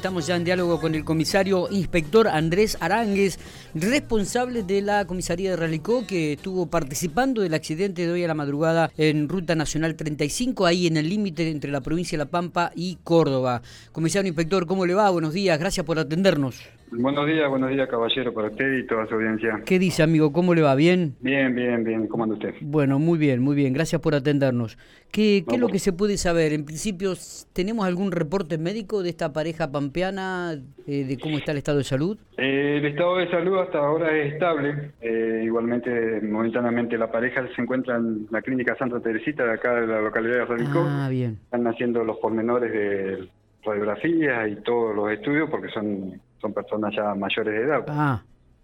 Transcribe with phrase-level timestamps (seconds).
[0.00, 3.38] Estamos ya en diálogo con el comisario inspector Andrés Aránguez,
[3.74, 8.32] responsable de la comisaría de Ralicó, que estuvo participando del accidente de hoy a la
[8.32, 12.72] madrugada en Ruta Nacional 35, ahí en el límite entre la provincia de La Pampa
[12.74, 13.60] y Córdoba.
[13.92, 15.10] Comisario inspector, ¿cómo le va?
[15.10, 16.79] Buenos días, gracias por atendernos.
[16.92, 19.62] Buenos días, buenos días, caballero, para usted y toda su audiencia.
[19.64, 20.32] ¿Qué dice, amigo?
[20.32, 20.74] ¿Cómo le va?
[20.74, 21.14] ¿Bien?
[21.20, 22.08] Bien, bien, bien.
[22.08, 22.54] ¿Cómo anda usted?
[22.62, 23.72] Bueno, muy bien, muy bien.
[23.72, 24.76] Gracias por atendernos.
[25.12, 26.52] ¿Qué, qué es lo que se puede saber?
[26.52, 27.12] En principio,
[27.52, 31.84] ¿tenemos algún reporte médico de esta pareja pampeana, eh, de cómo está el estado de
[31.84, 32.18] salud?
[32.36, 34.90] Eh, el estado de salud hasta ahora es estable.
[35.00, 39.86] Eh, igualmente, momentáneamente, la pareja se encuentra en la clínica Santa Teresita de acá de
[39.86, 40.84] la localidad de Radicó.
[40.88, 41.38] Ah, bien.
[41.44, 43.28] Están haciendo los pormenores de
[43.62, 47.84] radiografías y todos los estudios porque son son personas ya mayores de edad.
[47.88, 48.22] Ah,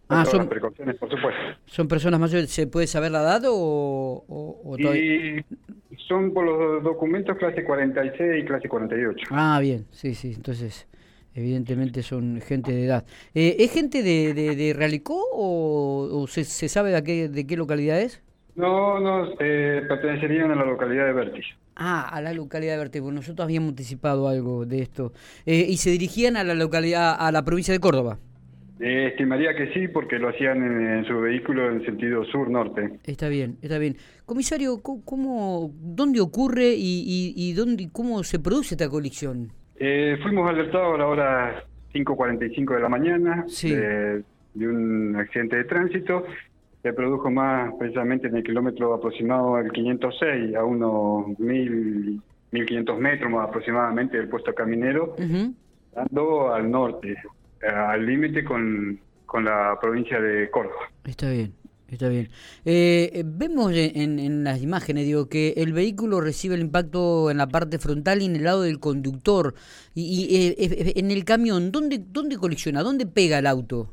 [0.09, 1.41] ah son, precauciones, por supuesto.
[1.67, 2.51] son personas mayores.
[2.51, 3.55] ¿Se puede saber la edad o,
[4.29, 5.03] o- o todavía?
[5.05, 5.45] Y
[6.09, 9.27] son por los documentos clase 46 y clase 48.
[9.31, 10.33] Ah, bien, sí, sí.
[10.35, 10.87] Entonces,
[11.35, 13.05] evidentemente son gente de edad.
[13.35, 17.47] Eh, ¿Es gente de, de, de Realicó o, o se, se sabe de qué, de
[17.47, 18.23] qué localidad es?
[18.55, 21.45] No, no, eh, pertenecerían a la localidad de Vértiz.
[21.77, 23.13] Ah, a la localidad de Vertebo.
[23.13, 25.13] Nosotros habíamos anticipado algo de esto.
[25.45, 28.19] Eh, y se dirigían a la localidad, a la provincia de Córdoba.
[28.81, 32.99] Eh, estimaría que sí, porque lo hacían en, en su vehículo en sentido sur-norte.
[33.05, 33.97] Está bien, está bien.
[34.27, 39.53] Comisario, ¿cómo, dónde ocurre y, y, y dónde, cómo se produce esta colisión?
[39.79, 43.71] Eh, fuimos alertados a la hora 5.45 de la mañana Sí.
[43.75, 44.23] de,
[44.55, 46.25] de un accidente de tránsito.
[46.87, 52.21] Se produjo más precisamente en el kilómetro aproximado al 506, a unos 1.000,
[52.53, 55.53] 1.500 metros más aproximadamente del puesto caminero, Ujú.
[55.93, 57.17] dando al norte,
[57.61, 60.77] al límite con, con la provincia de Córdoba.
[61.05, 61.55] Está bien,
[61.89, 62.29] está bien.
[62.65, 67.49] Eh, vemos en, en las imágenes, digo, que el vehículo recibe el impacto en la
[67.49, 69.55] parte frontal y en el lado del conductor.
[69.93, 72.85] Y, y, eh, eh, en el camión, ¿dónde, ¿dónde colisiona?
[72.85, 73.91] ¿Dónde pega el auto?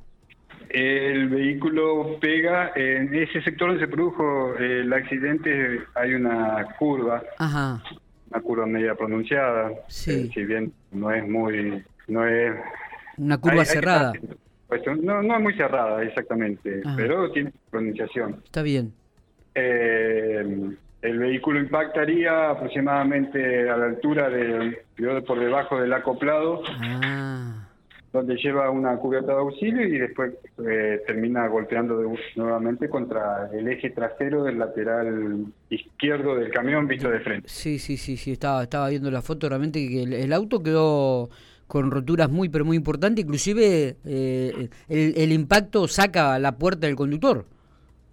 [0.73, 7.79] El vehículo pega, en ese sector donde se produjo el accidente hay una curva, Ajá,
[8.31, 10.11] una curva media pronunciada, Sí.
[10.11, 12.53] eh, si bien no es muy, no es...
[13.17, 14.13] una curva hay- hay cerrada.
[14.67, 16.95] Pues, no, no es muy cerrada exactamente, Ajá.
[16.97, 18.41] pero tiene pronunciación.
[18.43, 18.91] Está bien.
[19.53, 20.71] Eh,
[21.03, 24.81] el vehículo impactaría aproximadamente a la altura de,
[25.27, 27.67] por debajo del acoplado, Ah,
[28.13, 30.33] donde lleva una cubierta de auxilio y después
[30.65, 37.09] eh, termina golpeando de- nuevamente contra el eje trasero del lateral izquierdo del camión visto
[37.09, 37.49] de frente.
[37.49, 41.29] sí, sí, sí, sí, estaba, estaba viendo la foto, realmente que el, el auto quedó
[41.65, 46.95] con roturas muy, pero muy importantes, inclusive eh, el, el impacto saca la puerta del
[46.95, 47.45] conductor.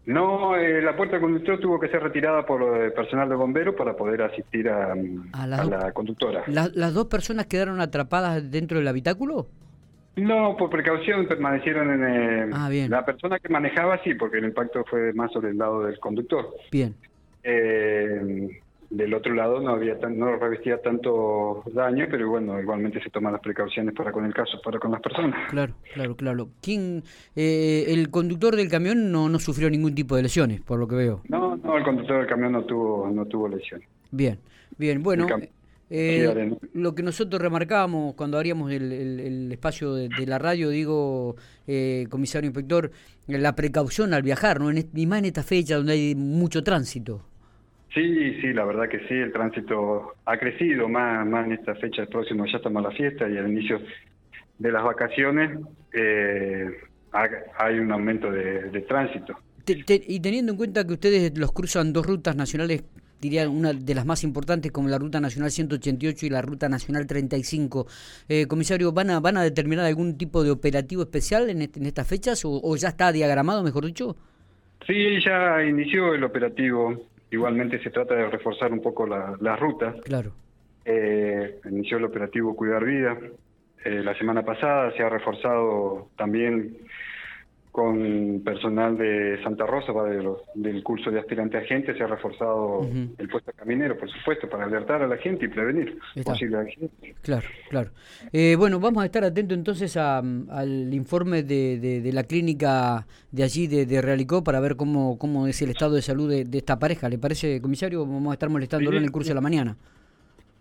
[0.06, 3.74] No, eh, la puerta del conductor tuvo que ser retirada por el personal de bomberos
[3.74, 6.42] para poder asistir a, A a las la, conductora.
[6.46, 9.48] ¿La- ¿Las dos personas quedaron atrapadas dentro del habitáculo?
[10.16, 12.04] No, por precaución permanecieron en...
[12.04, 12.91] eh, Ah, bien.
[12.91, 16.48] La persona que manejaba sí, porque el impacto fue más sobre el lado del conductor.
[16.71, 16.94] Bien.
[17.43, 18.60] Eh,
[18.91, 23.32] del otro lado no había tan- no revestía tanto daño, pero bueno, igualmente se toman
[23.32, 25.48] las precauciones para con el caso, para con las personas.
[25.48, 26.48] Claro, claro, claro.
[26.60, 27.04] ¿Quién,
[27.37, 30.97] eh, el conductor del camión no, no sufrió ningún tipo de lesiones, por lo que
[30.97, 31.22] veo.
[31.28, 33.81] No, no, el conductor del camión no tuvo no tuvo lesión.
[34.10, 34.38] Bien,
[34.77, 35.03] bien.
[35.04, 35.48] Bueno, El
[35.90, 40.70] eh, lo que nosotros remarcábamos cuando haríamos el, el- el espacio de, de la radio,
[40.70, 41.36] digo,
[41.66, 42.90] eh, comisario inspector,
[43.26, 44.70] la precaución al viajar, ¿no?
[44.70, 47.26] En y más en esta fecha donde hay mucho tránsito.
[47.92, 52.06] Sí, sí, la verdad que sí, el tránsito ha crecido más, más en esta fecha
[52.06, 53.80] próxima, ya estamos a la fiesta y al inicio
[54.58, 55.58] de las vacaciones
[55.92, 56.66] eh,
[57.12, 59.34] ha- hay un aumento de, de tránsito.
[59.64, 62.84] Te- te- y teniendo en cuenta que ustedes los cruzan dos rutas nacionales,
[63.20, 67.06] diría una de las más importantes como la Ruta Nacional 188 y la Ruta Nacional
[67.06, 67.86] 35,
[68.28, 71.86] eh, comisario, ¿van a, ¿van a determinar algún tipo de operativo especial en, este- en
[71.86, 74.16] estas fechas o, o ya está diagramado, mejor dicho?
[74.86, 79.94] Sí, ya inició el operativo, igualmente se trata de reforzar un poco la- las rutas.
[80.04, 80.32] Claro.
[80.84, 83.19] Eh, inició el operativo Cuidar Vida.
[83.84, 86.77] Eh, la semana pasada se ha reforzado también
[87.70, 92.06] con personal de Santa Rosa, va de los- del curso de aspirante agente, se ha
[92.08, 92.80] reforzado
[93.16, 97.14] el puesto caminero, por supuesto, para alertar a la gente y prevenir posibles accidentes.
[97.22, 97.90] Claro, claro.
[98.32, 103.06] Eh, bueno, vamos a estar atentos entonces a, al informe de, de- de la clínica
[103.30, 106.44] de allí, de, de Realicó, para ver cómo, cómo es el estado de salud de,
[106.44, 107.08] de esta pareja.
[107.08, 108.00] ¿Le parece, comisario?
[108.04, 108.98] Vamos a estar molestándolo Sí.
[108.98, 109.76] en el curso de la mañana.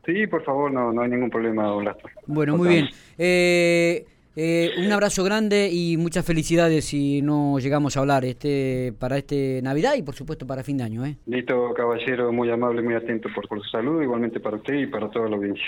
[0.05, 1.87] Sí, por favor, no, no hay ningún problema, don.
[2.27, 2.85] Bueno, muy bien.
[3.17, 4.05] Eh,
[4.41, 9.59] eh, un abrazo grande y muchas felicidades si no llegamos a hablar este para este
[9.61, 11.05] Navidad y por supuesto para fin de año.
[11.05, 11.17] ¿eh?
[11.25, 15.27] Listo, caballero, muy amable, muy atento por, su salud, igualmente para usted y para toda
[15.27, 15.65] la audiencia.